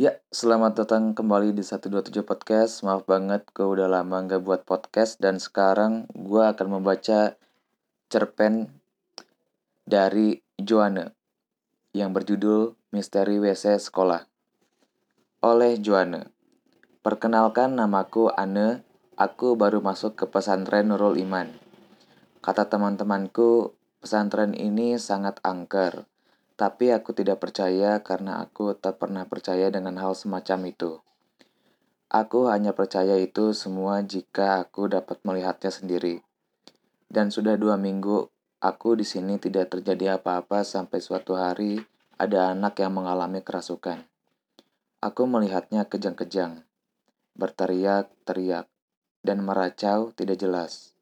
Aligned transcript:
Ya, 0.00 0.16
selamat 0.32 0.72
datang 0.80 1.12
kembali 1.12 1.52
di 1.52 1.60
127 1.60 2.24
Podcast. 2.24 2.80
Maaf 2.80 3.04
banget, 3.04 3.44
gue 3.52 3.76
udah 3.76 3.92
lama 3.92 4.24
nggak 4.24 4.40
buat 4.40 4.64
podcast 4.64 5.20
dan 5.20 5.36
sekarang 5.36 6.08
gue 6.16 6.40
akan 6.40 6.80
membaca 6.80 7.36
cerpen 8.08 8.72
dari 9.84 10.40
Joanne 10.56 11.12
yang 11.92 12.16
berjudul 12.16 12.72
Misteri 12.88 13.36
WC 13.36 13.76
Sekolah. 13.76 14.24
Oleh 15.44 15.76
Joanne. 15.76 16.32
Perkenalkan 17.04 17.76
namaku 17.76 18.32
Anne, 18.32 18.88
aku 19.20 19.60
baru 19.60 19.84
masuk 19.84 20.16
ke 20.16 20.24
pesantren 20.24 20.88
Nurul 20.88 21.20
Iman. 21.20 21.52
Kata 22.40 22.64
teman-temanku, 22.64 23.76
pesantren 24.00 24.56
ini 24.56 24.96
sangat 24.96 25.36
angker 25.44 26.08
tapi 26.54 26.92
aku 26.92 27.16
tidak 27.16 27.40
percaya 27.40 28.00
karena 28.04 28.44
aku 28.44 28.76
tak 28.76 29.00
pernah 29.00 29.24
percaya 29.24 29.72
dengan 29.72 29.96
hal 29.98 30.12
semacam 30.12 30.68
itu. 30.68 30.92
Aku 32.12 32.44
hanya 32.52 32.76
percaya 32.76 33.16
itu 33.16 33.56
semua 33.56 34.04
jika 34.04 34.60
aku 34.60 34.84
dapat 34.92 35.24
melihatnya 35.24 35.72
sendiri. 35.72 36.20
Dan 37.08 37.32
sudah 37.32 37.56
dua 37.56 37.80
minggu 37.80 38.28
aku 38.60 39.00
di 39.00 39.04
sini 39.08 39.40
tidak 39.40 39.72
terjadi 39.72 40.20
apa-apa 40.20 40.60
sampai 40.60 41.00
suatu 41.00 41.40
hari 41.40 41.80
ada 42.20 42.52
anak 42.52 42.78
yang 42.84 42.92
mengalami 42.92 43.40
kerasukan. 43.40 44.04
Aku 45.02 45.26
melihatnya 45.26 45.88
kejang-kejang, 45.88 46.62
berteriak-teriak, 47.34 48.70
dan 49.24 49.42
meracau 49.42 50.14
tidak 50.14 50.38
jelas. 50.38 50.94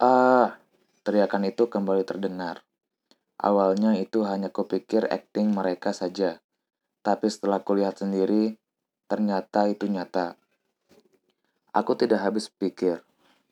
Ah, 0.00 0.58
teriakan 1.06 1.46
itu 1.52 1.70
kembali 1.70 2.02
terdengar. 2.02 2.66
Awalnya 3.40 3.96
itu 3.96 4.26
hanya 4.28 4.52
kupikir 4.52 5.08
acting 5.08 5.52
mereka 5.54 5.94
saja. 5.94 6.42
Tapi 7.02 7.26
setelah 7.30 7.64
kulihat 7.64 7.98
sendiri, 7.98 8.58
ternyata 9.08 9.66
itu 9.68 9.88
nyata. 9.88 10.36
Aku 11.72 11.96
tidak 11.96 12.20
habis 12.20 12.52
pikir, 12.52 13.00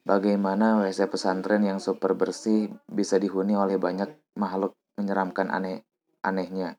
bagaimana 0.04 0.80
WC 0.84 1.08
pesantren 1.08 1.64
yang 1.64 1.80
super 1.80 2.12
bersih 2.12 2.68
bisa 2.84 3.16
dihuni 3.16 3.56
oleh 3.56 3.80
banyak 3.80 4.12
makhluk 4.36 4.76
menyeramkan 5.00 5.48
aneh 5.48 5.88
anehnya. 6.20 6.76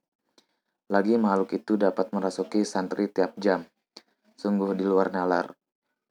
Lagi 0.92 1.16
makhluk 1.16 1.56
itu 1.56 1.80
dapat 1.80 2.12
merasuki 2.14 2.62
santri 2.68 3.10
tiap 3.10 3.34
jam. 3.40 3.66
Sungguh 4.36 4.76
di 4.76 4.84
luar 4.86 5.10
nalar. 5.10 5.56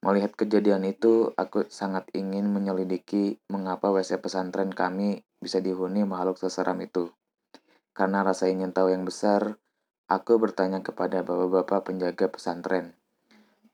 Melihat 0.01 0.33
kejadian 0.33 0.89
itu, 0.89 1.37
aku 1.37 1.69
sangat 1.69 2.09
ingin 2.17 2.49
menyelidiki 2.49 3.37
mengapa 3.53 3.93
WC 3.93 4.17
pesantren 4.25 4.73
kami 4.73 5.21
bisa 5.45 5.61
dihuni 5.61 6.09
makhluk 6.09 6.41
seseram 6.41 6.81
itu. 6.81 7.13
Karena 7.93 8.25
rasa 8.25 8.49
ingin 8.49 8.73
tahu 8.73 8.89
yang 8.97 9.05
besar, 9.05 9.61
aku 10.09 10.41
bertanya 10.41 10.81
kepada 10.81 11.21
bapak-bapak 11.21 11.93
penjaga 11.93 12.33
pesantren. 12.33 12.97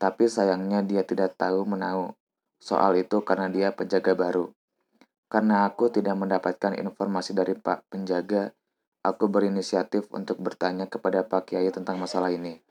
Tapi 0.02 0.26
sayangnya 0.26 0.82
dia 0.82 1.06
tidak 1.06 1.38
tahu 1.38 1.62
menahu 1.62 2.12
soal 2.58 2.98
itu 2.98 3.22
karena 3.22 3.46
dia 3.46 3.70
penjaga 3.72 4.18
baru. 4.18 4.50
Karena 5.26 5.66
aku 5.66 5.90
tidak 5.90 6.14
mendapatkan 6.14 6.78
informasi 6.78 7.34
dari 7.34 7.58
Pak 7.58 7.90
Penjaga, 7.90 8.54
aku 9.02 9.26
berinisiatif 9.26 10.06
untuk 10.14 10.38
bertanya 10.38 10.86
kepada 10.86 11.26
Pak 11.26 11.50
Kiai 11.50 11.66
tentang 11.74 11.98
masalah 11.98 12.30
ini. 12.30 12.62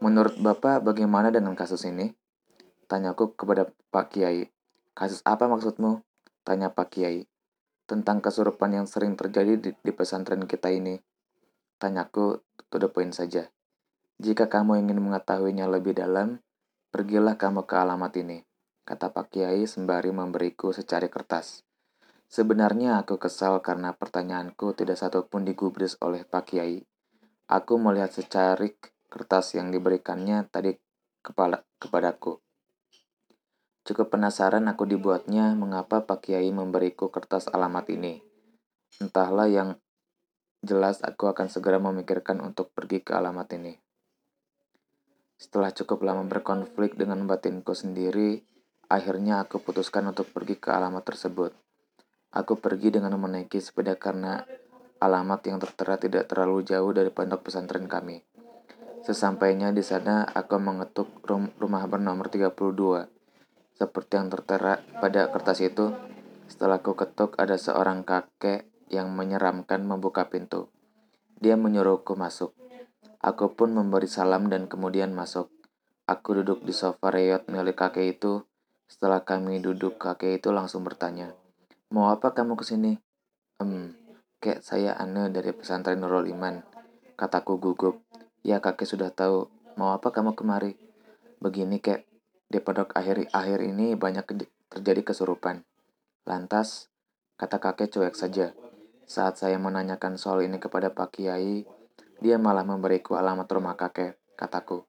Menurut 0.00 0.40
Bapak, 0.40 0.80
bagaimana 0.84 1.28
dengan 1.28 1.52
kasus 1.52 1.84
ini? 1.84 2.12
Tanyaku 2.86 3.34
kepada 3.34 3.66
Pak 3.90 4.14
Kiai. 4.14 4.46
Kasus 4.94 5.20
apa 5.26 5.50
maksudmu? 5.50 6.06
Tanya 6.46 6.70
Pak 6.70 6.94
Kiai. 6.94 7.26
Tentang 7.86 8.22
kesurupan 8.22 8.74
yang 8.78 8.86
sering 8.86 9.18
terjadi 9.18 9.58
di, 9.58 9.70
di 9.74 9.92
pesantren 9.94 10.46
kita 10.46 10.70
ini. 10.70 10.98
Tanyaku 11.82 12.40
to 12.70 12.78
the 12.78 12.86
point 12.86 13.10
saja. 13.10 13.50
Jika 14.16 14.48
kamu 14.48 14.80
ingin 14.80 15.02
mengetahuinya 15.02 15.68
lebih 15.68 15.92
dalam, 15.92 16.40
pergilah 16.88 17.36
kamu 17.36 17.68
ke 17.68 17.74
alamat 17.76 18.16
ini, 18.22 18.40
kata 18.88 19.12
Pak 19.12 19.34
Kiai 19.34 19.68
sembari 19.68 20.08
memberiku 20.08 20.72
secari 20.72 21.12
kertas. 21.12 21.66
Sebenarnya 22.26 23.02
aku 23.02 23.20
kesal 23.20 23.60
karena 23.60 23.92
pertanyaanku 23.92 24.72
tidak 24.72 24.96
satupun 24.96 25.44
digubris 25.44 26.00
oleh 26.00 26.24
Pak 26.24 26.54
Kiai. 26.54 26.80
Aku 27.46 27.76
melihat 27.76 28.14
secarik 28.14 28.94
kertas 29.12 29.52
yang 29.52 29.68
diberikannya 29.68 30.48
tadi 30.48 30.74
kepala, 31.20 31.62
kepadaku. 31.76 32.45
Cukup 33.86 34.18
penasaran 34.18 34.66
aku 34.66 34.82
dibuatnya 34.82 35.54
mengapa 35.54 36.02
Pak 36.02 36.26
Kiai 36.26 36.50
memberiku 36.50 37.14
kertas 37.14 37.46
alamat 37.46 37.86
ini. 37.94 38.18
Entahlah 38.98 39.46
yang 39.46 39.78
jelas 40.58 41.06
aku 41.06 41.30
akan 41.30 41.46
segera 41.46 41.78
memikirkan 41.78 42.42
untuk 42.42 42.74
pergi 42.74 43.06
ke 43.06 43.14
alamat 43.14 43.46
ini. 43.54 43.78
Setelah 45.38 45.70
cukup 45.70 46.02
lama 46.02 46.26
berkonflik 46.26 46.98
dengan 46.98 47.30
batinku 47.30 47.78
sendiri, 47.78 48.42
akhirnya 48.90 49.46
aku 49.46 49.62
putuskan 49.62 50.10
untuk 50.10 50.34
pergi 50.34 50.58
ke 50.58 50.74
alamat 50.74 51.06
tersebut. 51.06 51.54
Aku 52.34 52.58
pergi 52.58 52.90
dengan 52.90 53.14
menaiki 53.14 53.62
sepeda 53.62 53.94
karena 53.94 54.42
alamat 54.98 55.46
yang 55.46 55.62
tertera 55.62 55.94
tidak 55.94 56.26
terlalu 56.26 56.66
jauh 56.66 56.90
dari 56.90 57.14
pondok 57.14 57.46
pesantren 57.46 57.86
kami. 57.86 58.18
Sesampainya 59.06 59.70
di 59.70 59.86
sana, 59.86 60.26
aku 60.26 60.58
mengetuk 60.58 61.22
rumah 61.62 61.86
bernomor 61.86 62.26
32. 62.26 63.15
Seperti 63.76 64.16
yang 64.16 64.32
tertera 64.32 64.80
pada 65.04 65.28
kertas 65.28 65.60
itu, 65.60 65.92
setelah 66.48 66.80
ku 66.80 66.96
ketuk 66.96 67.36
ada 67.36 67.60
seorang 67.60 68.08
kakek 68.08 68.64
yang 68.88 69.12
menyeramkan 69.12 69.84
membuka 69.84 70.32
pintu. 70.32 70.72
Dia 71.36 71.60
menyuruhku 71.60 72.16
masuk. 72.16 72.56
Aku 73.20 73.52
pun 73.52 73.76
memberi 73.76 74.08
salam 74.08 74.48
dan 74.48 74.64
kemudian 74.64 75.12
masuk. 75.12 75.52
Aku 76.08 76.40
duduk 76.40 76.64
di 76.64 76.72
sofa 76.72 77.12
reyot 77.12 77.52
milik 77.52 77.76
kakek 77.76 78.16
itu. 78.16 78.48
Setelah 78.88 79.26
kami 79.26 79.60
duduk, 79.60 80.00
kakek 80.00 80.40
itu 80.40 80.54
langsung 80.54 80.86
bertanya, 80.86 81.34
Mau 81.90 82.08
apa 82.08 82.32
kamu 82.32 82.54
ke 82.56 82.64
sini? 82.64 82.98
Hmm, 83.58 83.92
kek 84.38 84.62
saya 84.62 84.94
Ane 84.94 85.28
dari 85.28 85.50
pesantren 85.50 85.98
Nurul 85.98 86.30
Iman. 86.30 86.62
Kataku 87.18 87.58
gugup. 87.58 88.02
Ya 88.46 88.62
kakek 88.62 88.86
sudah 88.86 89.10
tahu. 89.10 89.50
Mau 89.74 89.90
apa 89.90 90.14
kamu 90.14 90.38
kemari? 90.38 90.78
Begini 91.42 91.82
kek, 91.82 92.05
di 92.46 92.62
pondok 92.62 92.94
akhir-akhir 92.94 93.58
ini 93.66 93.98
banyak 93.98 94.22
terjadi 94.70 95.02
kesurupan. 95.02 95.66
Lantas, 96.22 96.90
kata 97.34 97.58
kakek 97.58 97.90
cuek 97.90 98.14
saja. 98.14 98.54
Saat 99.06 99.38
saya 99.38 99.58
menanyakan 99.58 100.18
soal 100.18 100.42
ini 100.46 100.58
kepada 100.58 100.90
Pak 100.90 101.18
Kiai, 101.18 101.66
dia 102.22 102.36
malah 102.38 102.66
memberiku 102.66 103.18
alamat 103.18 103.46
rumah 103.50 103.74
kakek, 103.78 104.18
kataku. 104.38 104.86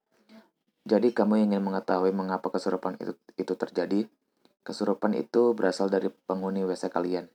Jadi 0.88 1.12
kamu 1.12 1.50
ingin 1.50 1.62
mengetahui 1.62 2.16
mengapa 2.16 2.48
kesurupan 2.48 2.96
itu, 2.98 3.14
itu 3.36 3.54
terjadi? 3.54 4.08
Kesurupan 4.64 5.14
itu 5.18 5.52
berasal 5.52 5.92
dari 5.92 6.08
penghuni 6.08 6.64
WC 6.64 6.88
kalian. 6.88 7.28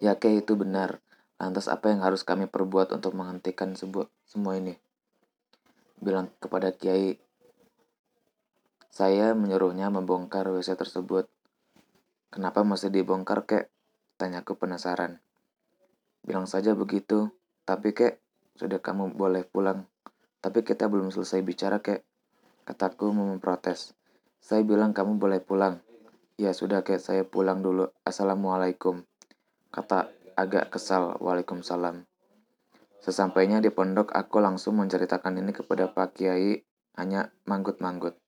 Ya, 0.00 0.16
kek 0.16 0.44
itu 0.44 0.56
benar. 0.56 1.00
Lantas 1.40 1.68
apa 1.72 1.88
yang 1.88 2.04
harus 2.04 2.20
kami 2.20 2.44
perbuat 2.44 2.92
untuk 2.92 3.16
menghentikan 3.16 3.72
sebuah, 3.72 4.12
semua 4.28 4.60
ini? 4.60 4.76
Bilang 5.96 6.28
kepada 6.40 6.72
Kiai 6.72 7.16
saya 8.90 9.38
menyuruhnya 9.38 9.86
membongkar 9.86 10.50
WC 10.50 10.74
tersebut. 10.74 11.30
Kenapa 12.26 12.66
masih 12.66 12.90
dibongkar, 12.90 13.46
kek? 13.46 13.70
Tanyaku 14.18 14.58
penasaran. 14.58 15.22
Bilang 16.26 16.50
saja 16.50 16.74
begitu. 16.74 17.30
Tapi, 17.62 17.94
kek, 17.94 18.18
sudah 18.58 18.82
kamu 18.82 19.14
boleh 19.14 19.46
pulang. 19.46 19.86
Tapi 20.42 20.66
kita 20.66 20.90
belum 20.90 21.14
selesai 21.14 21.38
bicara, 21.46 21.78
kek. 21.78 22.02
Kataku 22.66 23.14
memprotes. 23.14 23.94
Saya 24.42 24.66
bilang 24.66 24.90
kamu 24.90 25.22
boleh 25.22 25.38
pulang. 25.38 25.78
Ya 26.34 26.50
sudah, 26.50 26.82
kek, 26.82 26.98
saya 26.98 27.22
pulang 27.22 27.62
dulu. 27.62 27.94
Assalamualaikum. 28.02 29.06
Kata 29.70 30.10
agak 30.34 30.74
kesal. 30.74 31.14
Waalaikumsalam. 31.22 32.10
Sesampainya 32.98 33.62
di 33.62 33.70
pondok, 33.70 34.10
aku 34.10 34.42
langsung 34.42 34.82
menceritakan 34.82 35.38
ini 35.38 35.54
kepada 35.54 35.88
Pak 35.94 36.18
Kiai, 36.18 36.58
hanya 36.98 37.30
manggut-manggut. 37.46 38.18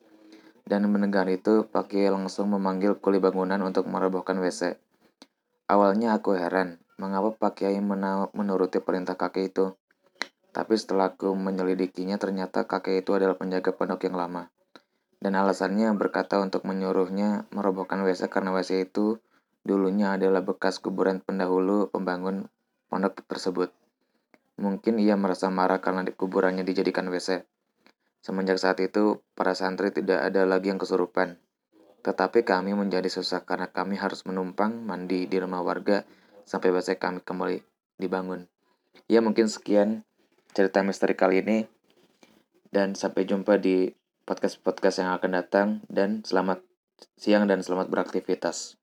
Dan 0.62 0.86
mendengar 0.88 1.26
itu, 1.26 1.66
Pak 1.66 1.90
Kiai 1.90 2.08
langsung 2.08 2.54
memanggil 2.54 2.96
kuli 3.02 3.18
bangunan 3.18 3.58
untuk 3.66 3.90
merobohkan 3.90 4.38
WC. 4.38 4.78
Awalnya 5.66 6.14
aku 6.14 6.38
heran, 6.38 6.78
mengapa 7.02 7.34
Pak 7.34 7.52
Kiai 7.62 7.82
menuruti 7.82 8.78
perintah 8.78 9.18
kakek 9.18 9.50
itu. 9.50 9.74
Tapi 10.52 10.74
setelah 10.76 11.16
aku 11.16 11.32
menyelidikinya, 11.32 12.20
ternyata 12.20 12.68
kakek 12.68 13.02
itu 13.02 13.16
adalah 13.16 13.34
penjaga 13.34 13.72
pondok 13.72 14.06
yang 14.06 14.14
lama. 14.14 14.52
Dan 15.22 15.38
alasannya 15.38 15.94
berkata 15.94 16.42
untuk 16.42 16.66
menyuruhnya 16.66 17.46
merobohkan 17.54 18.02
WC 18.02 18.26
karena 18.26 18.50
WC 18.50 18.90
itu 18.90 19.22
dulunya 19.62 20.18
adalah 20.18 20.42
bekas 20.42 20.82
kuburan 20.82 21.22
pendahulu 21.22 21.88
pembangun 21.94 22.50
pondok 22.90 23.22
tersebut. 23.30 23.70
Mungkin 24.58 24.98
ia 24.98 25.14
merasa 25.14 25.46
marah 25.46 25.78
karena 25.78 26.02
kuburannya 26.04 26.66
dijadikan 26.66 27.06
WC. 27.06 27.46
Semenjak 28.22 28.62
saat 28.62 28.78
itu, 28.78 29.18
para 29.34 29.58
santri 29.58 29.90
tidak 29.90 30.22
ada 30.22 30.46
lagi 30.46 30.70
yang 30.70 30.78
kesurupan. 30.78 31.42
Tetapi 32.06 32.46
kami 32.46 32.74
menjadi 32.74 33.10
susah 33.10 33.42
karena 33.42 33.70
kami 33.70 33.98
harus 33.98 34.22
menumpang 34.26 34.78
mandi 34.82 35.26
di 35.26 35.36
rumah 35.42 35.62
warga 35.62 36.06
sampai 36.46 36.70
WC 36.70 37.02
kami 37.02 37.22
kembali 37.22 37.58
dibangun. 37.98 38.46
Ya 39.10 39.18
mungkin 39.22 39.50
sekian 39.50 40.06
cerita 40.54 40.86
misteri 40.86 41.18
kali 41.18 41.42
ini. 41.42 41.58
Dan 42.72 42.96
sampai 42.96 43.28
jumpa 43.28 43.60
di 43.60 43.92
podcast-podcast 44.24 45.04
yang 45.04 45.12
akan 45.12 45.30
datang 45.36 45.68
dan 45.92 46.24
selamat 46.24 46.64
siang 47.20 47.44
dan 47.44 47.60
selamat 47.60 47.92
beraktivitas. 47.92 48.81